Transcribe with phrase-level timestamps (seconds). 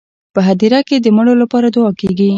[0.33, 2.29] په هدیره کې د مړو لپاره دعا کیږي.